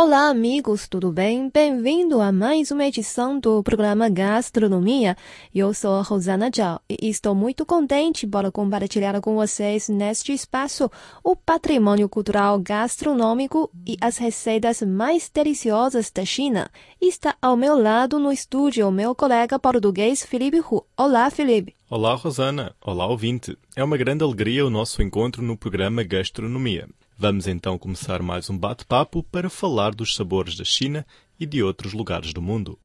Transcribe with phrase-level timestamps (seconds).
[0.00, 1.50] Olá, amigos, tudo bem?
[1.52, 5.16] Bem-vindo a mais uma edição do programa Gastronomia.
[5.52, 10.88] Eu sou a Rosana Zhao e estou muito contente para compartilhar com vocês neste espaço
[11.24, 16.70] o patrimônio cultural gastronômico e as receitas mais deliciosas da China.
[17.00, 20.86] Está ao meu lado no estúdio o meu colega português Felipe Hu.
[20.96, 21.74] Olá, Felipe.
[21.90, 22.72] Olá, Rosana.
[22.80, 23.58] Olá, ouvinte.
[23.74, 26.88] É uma grande alegria o nosso encontro no programa Gastronomia.
[27.20, 31.04] Vamos então começar mais um bate-papo para falar dos sabores da China
[31.36, 32.78] e de outros lugares do mundo.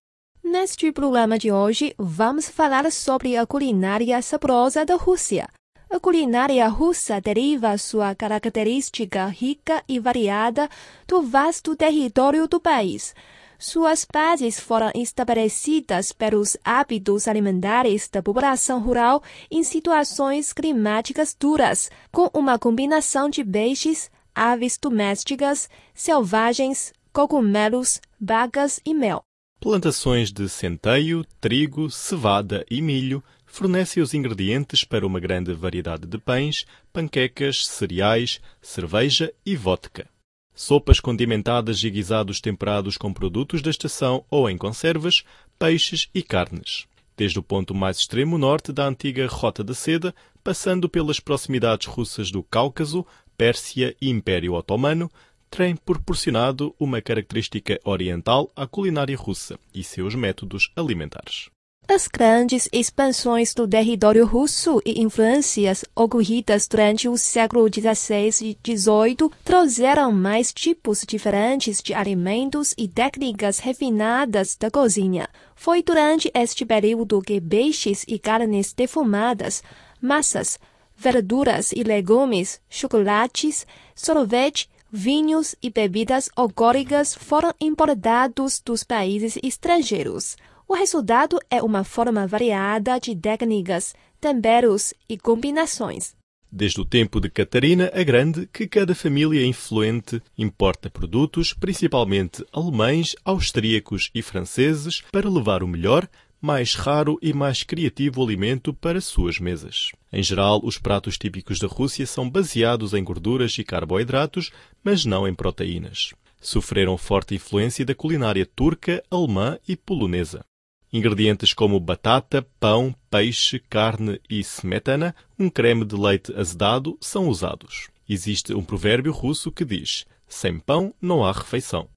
[0.43, 5.47] Neste programa de hoje, vamos falar sobre a culinária saborosa da Rússia.
[5.87, 10.67] A culinária russa deriva sua característica rica e variada
[11.07, 13.13] do vasto território do país.
[13.59, 19.21] Suas bases foram estabelecidas pelos hábitos alimentares da população rural
[19.51, 28.93] em situações climáticas duras, com uma combinação de peixes, aves domésticas, selvagens, cogumelos, bagas e
[28.93, 29.23] mel.
[29.59, 36.17] Plantações de centeio, trigo, cevada e milho fornecem os ingredientes para uma grande variedade de
[36.17, 40.09] pães, panquecas, cereais, cerveja e vodka.
[40.55, 45.23] Sopas condimentadas e guisados temperados com produtos da estação ou em conservas,
[45.57, 46.85] peixes e carnes.
[47.15, 52.31] Desde o ponto mais extremo norte da antiga Rota da Seda, passando pelas proximidades russas
[52.31, 53.05] do Cáucaso,
[53.43, 55.11] Pérsia e Império Otomano,
[55.51, 61.49] tem proporcionado uma característica oriental à culinária russa e seus métodos alimentares.
[61.85, 69.29] As grandes expansões do território russo e influências ocorridas durante o século XVI e XVIII
[69.43, 75.27] trouxeram mais tipos diferentes de alimentos e técnicas refinadas da cozinha.
[75.53, 79.61] Foi durante este período que peixes e carnes defumadas,
[80.01, 80.57] massas,
[80.95, 83.65] verduras e legumes, chocolates,
[83.95, 90.37] sorvete, vinhos e bebidas alcoólicas foram importados dos países estrangeiros.
[90.67, 96.15] O resultado é uma forma variada de técnicas, temperos e combinações.
[96.55, 103.15] Desde o tempo de Catarina a Grande, que cada família influente importa produtos, principalmente alemães,
[103.25, 106.07] austríacos e franceses, para levar o melhor,
[106.43, 109.93] mais raro e mais criativo alimento para suas mesas.
[110.11, 114.51] Em geral, os pratos típicos da Rússia são baseados em gorduras e carboidratos,
[114.83, 116.13] mas não em proteínas.
[116.41, 120.43] Sofreram forte influência da culinária turca, alemã e polonesa.
[120.91, 127.87] Ingredientes como batata, pão, peixe, carne e smetana, um creme de leite azedado, são usados.
[128.07, 131.87] Existe um provérbio russo que diz: sem pão não há refeição.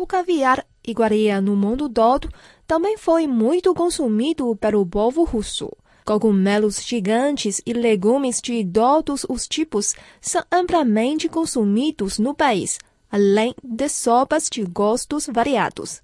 [0.00, 2.26] O caviar, iguaria no mundo todo,
[2.66, 5.70] também foi muito consumido pelo povo russo.
[6.06, 12.78] Cogumelos gigantes e legumes de todos os tipos são amplamente consumidos no país,
[13.10, 16.00] além de sopas de gostos variados.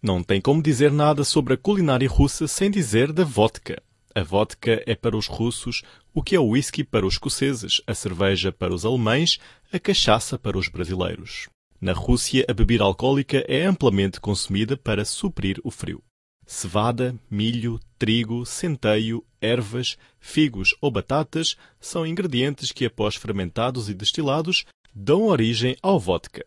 [0.00, 3.82] Não tem como dizer nada sobre a culinária russa sem dizer da vodka.
[4.14, 5.82] A vodka é para os russos
[6.14, 9.40] o que é o whisky para os escoceses, a cerveja para os alemães,
[9.72, 11.48] a cachaça para os brasileiros.
[11.82, 16.00] Na Rússia, a bebida alcoólica é amplamente consumida para suprir o frio.
[16.46, 24.64] Cevada, milho, trigo, centeio, ervas, figos ou batatas são ingredientes que, após fermentados e destilados,
[24.94, 26.46] dão origem ao vodka.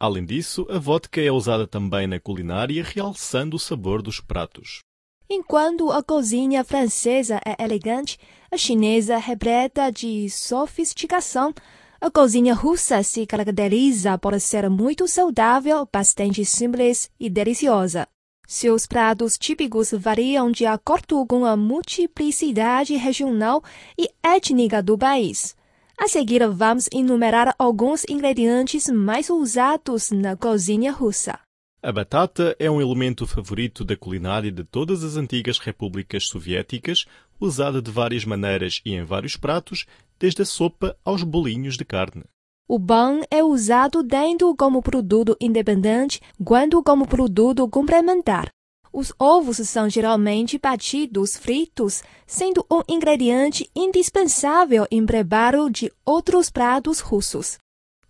[0.00, 4.80] Além disso, a vodka é usada também na culinária, realçando o sabor dos pratos.
[5.30, 8.18] Enquanto a cozinha francesa é elegante,
[8.50, 11.54] a chinesa repleta de sofisticação,
[12.02, 18.08] a cozinha russa se caracteriza por ser muito saudável, bastante simples e deliciosa.
[18.44, 23.62] Seus pratos típicos variam de acordo com a multiplicidade regional
[23.96, 25.54] e étnica do país.
[25.96, 31.38] A seguir, vamos enumerar alguns ingredientes mais usados na cozinha russa.
[31.80, 37.06] A batata é um elemento favorito da culinária de todas as antigas repúblicas soviéticas,
[37.40, 39.84] usada de várias maneiras e em vários pratos,
[40.22, 42.22] desde a sopa aos bolinhos de carne.
[42.68, 48.48] O pão é usado tanto como produto independente quanto como produto complementar.
[48.92, 57.00] Os ovos são geralmente batidos fritos, sendo um ingrediente indispensável em preparo de outros pratos
[57.00, 57.58] russos.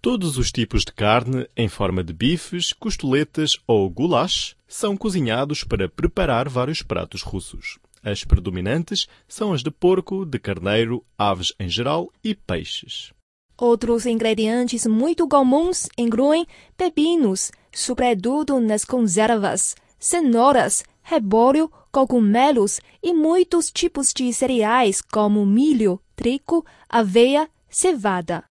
[0.03, 5.88] Todos os tipos de carne, em forma de bifes, costeletas ou goulash, são cozinhados para
[5.88, 7.79] preparar vários pratos russos.
[8.02, 13.12] As predominantes são as de porco, de carneiro, aves em geral e peixes.
[13.56, 16.44] Outros ingredientes muito comuns incluem
[16.76, 26.66] pepinos, sobretudo nas conservas, cenouras, repolho, cogumelos e muitos tipos de cereais como milho, trigo,
[26.88, 28.44] aveia, cevada.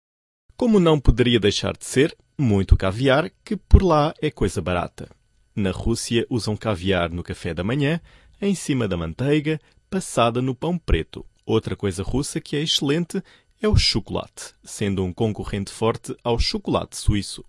[0.56, 5.10] Como não poderia deixar de ser, muito caviar, que por lá é coisa barata.
[5.54, 8.00] Na Rússia usam caviar no café da manhã,
[8.46, 11.24] em cima da manteiga, passada no pão preto.
[11.46, 13.22] Outra coisa russa que é excelente
[13.60, 17.44] é o chocolate, sendo um concorrente forte ao chocolate suíço.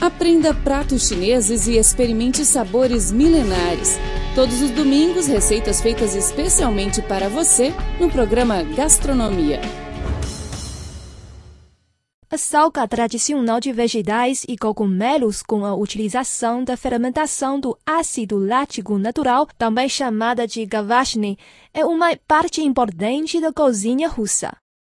[0.00, 3.98] Aprenda pratos chineses e experimente sabores milenares.
[4.34, 9.83] Todos os domingos, receitas feitas especialmente para você no programa Gastronomia.
[12.34, 18.98] A salga tradicional de vegetais e cogumelos com a utilização da fermentação do ácido lático
[18.98, 21.38] natural, também chamada de gavashny,
[21.72, 24.56] é uma parte importante da cozinha russa.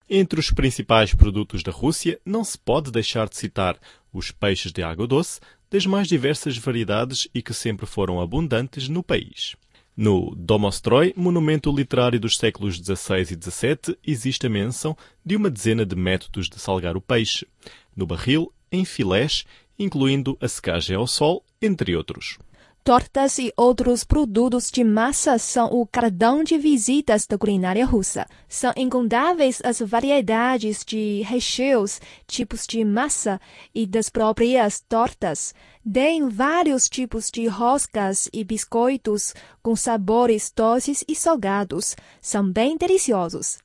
[0.08, 3.78] Entre os principais produtos da Rússia, não se pode deixar de citar
[4.10, 5.38] os peixes de água doce,
[5.70, 9.56] das mais diversas variedades e que sempre foram abundantes no país.
[9.96, 14.94] No Domostroy, monumento literário dos séculos XVI e XVII, existe a menção
[15.24, 17.48] de uma dezena de métodos de salgar o peixe,
[17.96, 19.46] no barril, em filés,
[19.78, 22.36] incluindo a secagem ao sol, entre outros.
[22.86, 28.28] Tortas e outros produtos de massa são o cartão de visitas da culinária russa.
[28.48, 33.40] São incontáveis as variedades de recheios, tipos de massa
[33.74, 35.52] e das próprias tortas.
[35.92, 41.96] Tem vários tipos de roscas e biscoitos com sabores doces e salgados.
[42.20, 43.58] São bem deliciosos.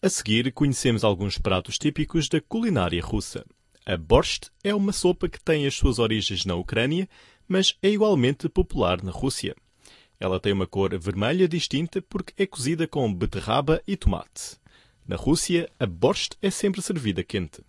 [0.00, 3.44] A seguir, conhecemos alguns pratos típicos da culinária russa.
[3.84, 7.06] A borscht é uma sopa que tem as suas origens na Ucrânia
[7.48, 9.54] mas é igualmente popular na Rússia.
[10.18, 14.58] Ela tem uma cor vermelha distinta porque é cozida com beterraba e tomate.
[15.06, 17.62] Na Rússia, a borscht é sempre servida quente.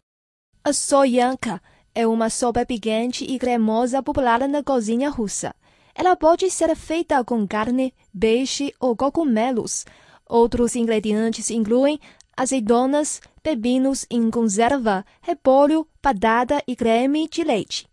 [0.64, 1.62] A soyanka
[1.94, 5.54] é uma sopa picante e cremosa popular na cozinha russa.
[5.94, 9.86] Ela pode ser feita com carne, peixe ou cogumelos.
[10.28, 12.00] Outros ingredientes incluem
[12.36, 17.88] azeitonas, pepinos em conserva, repolho, batata e creme de leite.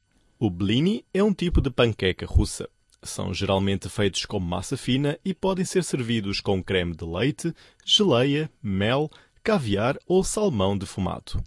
[0.45, 2.69] O blini é um tipo de panqueca russa.
[3.01, 7.55] São geralmente feitos com massa fina e podem ser servidos com creme de leite,
[7.85, 9.09] geleia, mel,
[9.41, 11.41] caviar ou salmão defumado.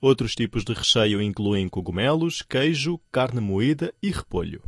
[0.00, 4.62] Outros tipos de recheio incluem cogumelos, queijo, carne moída e repolho.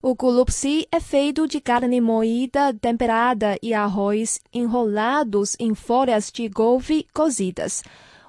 [0.00, 7.08] O kulupsi é feito de carne moída, temperada e arroz enrolados em folhas de couve
[7.12, 7.82] cozidas.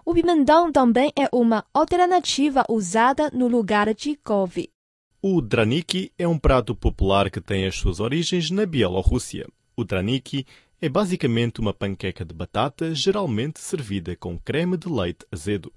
[0.05, 4.69] O pimentão também é uma alternativa usada no lugar de couve.
[5.21, 9.47] O draniki é um prato popular que tem as suas origens na Bielorrússia.
[9.77, 10.45] O draniki
[10.81, 15.71] é basicamente uma panqueca de batata, geralmente servida com creme de leite azedo.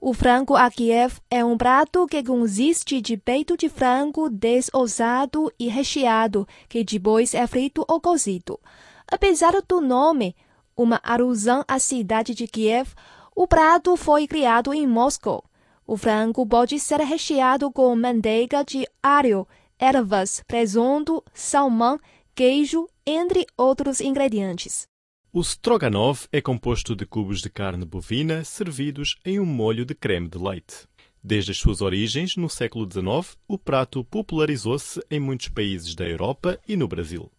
[0.00, 5.68] O frango a Kiev é um prato que consiste de peito de frango desossado e
[5.68, 8.58] recheado, que depois é frito ou cozido.
[9.06, 10.34] Apesar do nome,
[10.76, 12.94] uma alusão à cidade de Kiev,
[13.42, 15.42] o prato foi criado em Moscou.
[15.86, 19.48] O frango pode ser recheado com manteiga de alho,
[19.78, 21.98] ervas, presunto, salmão,
[22.34, 24.86] queijo, entre outros ingredientes.
[25.32, 30.28] O stroganov é composto de cubos de carne bovina servidos em um molho de creme
[30.28, 30.86] de leite.
[31.24, 36.60] Desde as suas origens, no século XIX, o prato popularizou-se em muitos países da Europa
[36.68, 37.32] e no Brasil.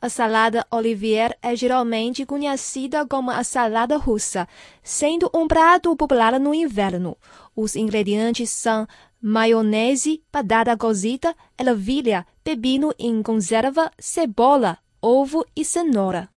[0.00, 4.46] A salada Olivier é geralmente conhecida como a salada russa,
[4.80, 7.16] sendo um prato popular no inverno.
[7.54, 8.86] Os ingredientes são
[9.20, 16.28] maionese, batata cozida, ervilha, pepino em conserva, cebola, ovo e cenoura.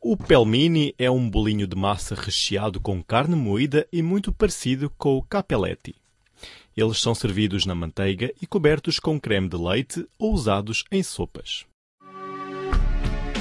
[0.00, 5.18] O pelmini é um bolinho de massa recheado com carne moída e muito parecido com
[5.18, 5.94] o capelletti.
[6.74, 11.66] Eles são servidos na manteiga e cobertos com creme de leite ou usados em sopas.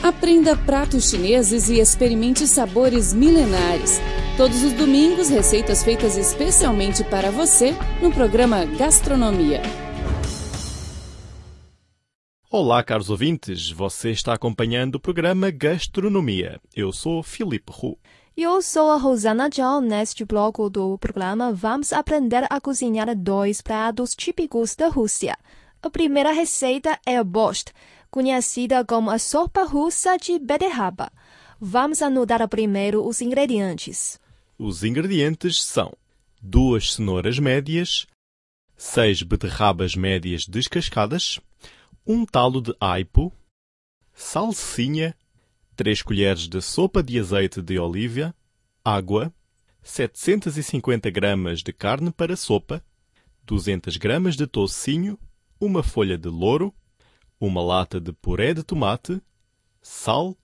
[0.03, 4.00] Aprenda pratos chineses e experimente sabores milenares.
[4.36, 9.62] Todos os domingos, receitas feitas especialmente para você no programa Gastronomia.
[12.50, 13.70] Olá, caros ouvintes.
[13.70, 16.60] Você está acompanhando o programa Gastronomia.
[16.75, 17.96] Eu sou Filipe Hu.
[18.36, 19.81] Eu sou a Rosana John.
[19.81, 25.38] Neste bloco do programa, vamos aprender a cozinhar dois pratos típicos da Rússia.
[25.79, 27.72] A primeira receita é a borscht
[28.12, 31.12] conhecida como a sopa russa de beterraba.
[31.60, 34.20] Vamos anotar primeiro os ingredientes.
[34.60, 35.94] Os ingredientes são
[36.41, 38.06] duas cenouras médias,
[38.75, 41.39] seis beterrabas médias descascadas,
[42.06, 43.32] um talo de aipo,
[44.13, 45.15] salsinha,
[45.75, 48.36] três colheres de sopa de azeite de oliva,
[48.84, 49.34] água,
[49.84, 52.84] 750 gramas de carne para sopa,
[53.46, 55.18] 200 gramas de toucinho,
[55.60, 56.74] uma folha de louro,
[57.41, 59.19] uma lata de puré de tomate,
[59.81, 60.38] sal,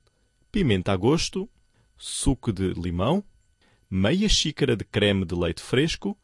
[0.51, 1.47] pimenta a gosto,
[1.95, 3.23] suco de limão,
[3.87, 6.17] meia xícara de creme de leite fresco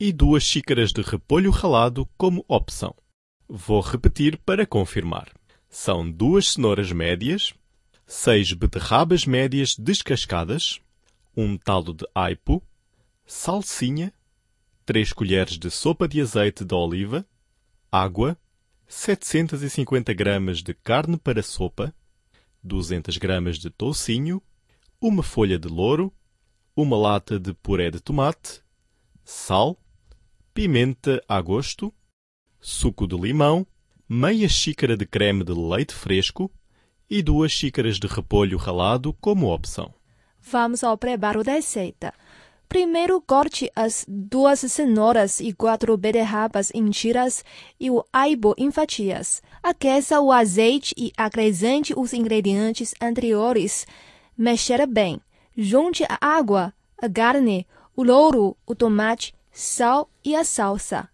[0.00, 2.94] e duas xícaras de repolho ralado como opção.
[3.46, 5.30] Vou repetir para confirmar.
[5.68, 7.52] São duas cenouras médias,
[8.06, 10.80] seis beterrabas médias descascadas,
[11.36, 12.62] um talo de aipo,
[13.26, 14.14] salsinha,
[14.86, 17.26] três colheres de sopa de azeite de oliva,
[17.92, 18.38] água,
[18.88, 21.94] 750 gramas de carne para sopa,
[22.62, 24.42] 200 gramas de toucinho,
[25.00, 26.12] uma folha de louro,
[26.74, 28.62] uma lata de puré de tomate,
[29.24, 29.78] sal,
[30.54, 31.92] pimenta a gosto,
[32.60, 33.66] suco de limão,
[34.08, 36.50] meia xícara de creme de leite fresco
[37.10, 39.94] e duas xícaras de repolho ralado como opção.
[40.40, 42.14] Vamos ao preparo da receita.
[42.68, 47.44] Primeiro corte as duas cenouras e quatro beterrabas em tiras
[47.78, 49.40] e o aibo em fatias.
[49.62, 53.86] Aqueça o azeite e acrescente os ingredientes anteriores.
[54.36, 55.20] Mexer bem.
[55.56, 61.08] Junte a água, a carne, o louro, o tomate, sal e a salsa.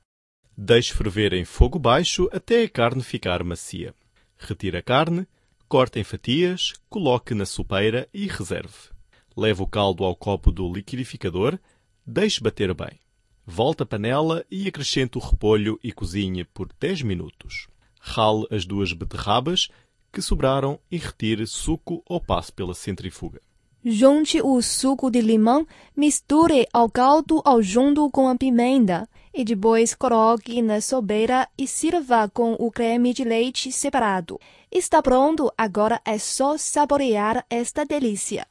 [0.56, 3.94] Deixe ferver em fogo baixo até a carne ficar macia.
[4.37, 5.28] Retire a carne,
[5.68, 8.90] corte em fatias, coloque na sopeira e reserve.
[9.37, 11.59] Leve o caldo ao copo do liquidificador,
[12.07, 13.01] deixe bater bem.
[13.47, 17.67] Volte a panela e acrescente o repolho e cozinhe por 10 minutos.
[18.01, 19.69] Rale as duas beterrabas
[20.12, 23.41] que sobraram e retire suco ou passe pela centrifuga.
[23.85, 29.93] Junte o suco de limão, misture ao caldo ao junto com a pimenta e depois
[29.93, 34.39] coloque na sobeira e sirva com o creme de leite separado.
[34.71, 38.47] Está pronto, agora é só saborear esta delícia.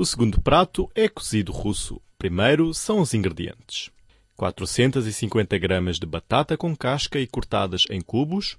[0.00, 2.00] O segundo prato é cozido russo.
[2.16, 3.90] Primeiro são os ingredientes.
[4.34, 8.56] 450 gramas de batata com casca e cortadas em cubos,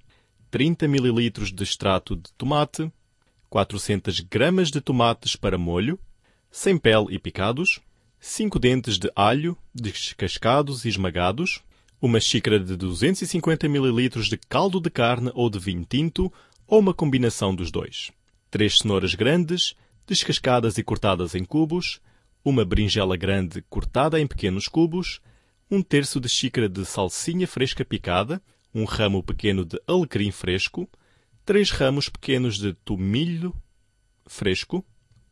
[0.52, 2.92] 30 ml de extrato de tomate,
[3.50, 5.98] 400 gramas de tomates para molho,
[6.48, 7.80] sem pele e picados,
[8.20, 11.60] 5 dentes de alho descascados e esmagados,
[12.00, 16.32] uma xícara de 250 ml de caldo de carne ou de vinho tinto
[16.68, 18.12] ou uma combinação dos dois,
[18.48, 19.74] 3 cenouras grandes,
[20.06, 22.00] descascadas e cortadas em cubos,
[22.44, 25.20] uma berinjela grande cortada em pequenos cubos,
[25.70, 28.42] um terço de xícara de salsinha fresca picada,
[28.74, 30.88] um ramo pequeno de alecrim fresco,
[31.44, 33.54] três ramos pequenos de tomilho
[34.26, 34.84] fresco,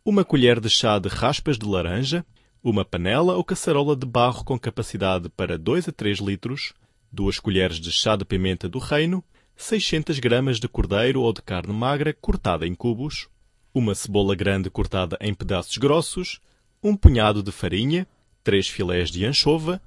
[0.04, 2.24] uma colher de chá de raspas de laranja,
[2.62, 6.72] uma panela ou caçarola de barro com capacidade para 2 a 3 litros,
[7.10, 9.24] duas colheres de chá de pimenta do reino,
[9.56, 13.28] 600 gramas de cordeiro ou de carne magra cortada em cubos,
[13.74, 16.40] uma cebola grande cortada em pedaços grossos,
[16.82, 18.06] um punhado de farinha,
[18.42, 19.80] três filés de anchova,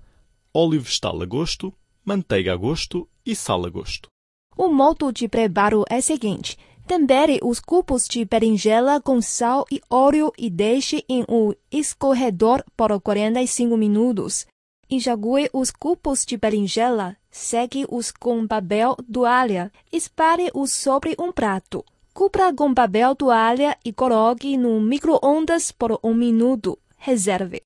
[0.54, 1.74] óleo vegetal a gosto,
[2.06, 4.10] manteiga a gosto e sal a gosto.
[4.56, 9.82] O modo de preparo é o seguinte: tempere os cubos de berinjela com sal e
[9.90, 14.46] óleo e deixe em um escorredor por 45 minutos.
[14.90, 21.84] Enjague os cubos de berinjela, seque-os com papel toalha, espalhe-os sobre um prato.
[22.14, 26.78] Cubra com papel toalha e coloque no micro-ondas por um minuto.
[26.96, 27.64] Reserve.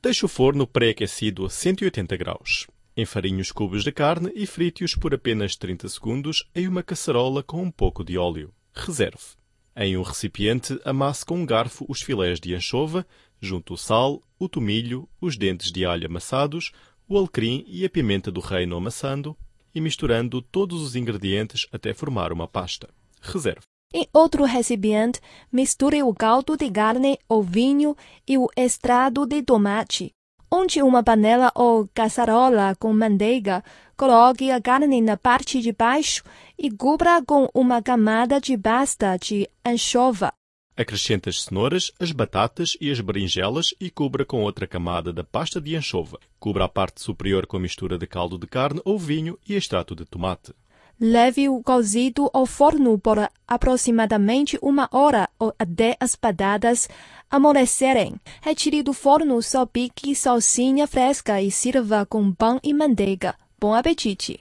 [0.00, 2.68] Deixe o forno pré-aquecido a 180 graus.
[2.96, 7.60] Enfarinhe os cubos de carne e frite-os por apenas 30 segundos em uma caçarola com
[7.60, 8.54] um pouco de óleo.
[8.72, 9.36] Reserve.
[9.74, 13.04] Em um recipiente, amasse com um garfo os filés de anchova,
[13.40, 16.70] junto o sal, o tomilho, os dentes de alho amassados,
[17.08, 19.36] o alecrim e a pimenta do reino amassando
[19.74, 22.88] e misturando todos os ingredientes até formar uma pasta.
[23.20, 23.67] Reserve.
[23.92, 25.18] Em outro recipiente,
[25.50, 30.12] misture o caldo de carne, o vinho e o extrato de tomate.
[30.50, 33.64] Onde uma panela ou caçarola com manteiga,
[33.96, 36.22] coloque a carne na parte de baixo
[36.58, 40.34] e cubra com uma camada de pasta de anchova.
[40.76, 45.62] Acrescente as cenouras, as batatas e as berinjelas e cubra com outra camada da pasta
[45.62, 46.20] de anchova.
[46.38, 49.94] Cubra a parte superior com a mistura de caldo de carne ou vinho e extrato
[49.94, 50.52] de tomate.
[51.00, 56.88] Leve o cozido ao forno por aproximadamente uma hora ou até as batatas
[57.30, 58.16] amolecerem.
[58.42, 63.36] Retire do forno, salpique salsinha fresca e sirva com pão e manteiga.
[63.60, 64.40] Bom apetite!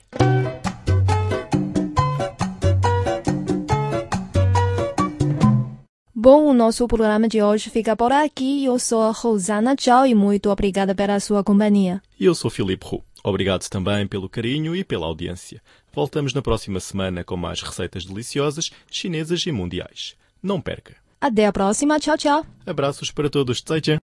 [6.16, 8.66] Bom, o nosso programa de hoje fica por aqui.
[8.66, 12.02] Eu sou a Rosana Tchau e muito obrigada pela sua companhia.
[12.20, 13.04] E eu sou Filipe Roux.
[13.24, 15.62] Obrigado também pelo carinho e pela audiência.
[15.98, 20.16] Voltamos na próxima semana com mais receitas deliciosas, chinesas e mundiais.
[20.44, 20.96] Não perca!
[21.20, 22.00] Até a próxima.
[22.00, 22.46] Tchau, tchau.
[22.68, 23.62] Abraços para todos.
[23.62, 23.96] 再见。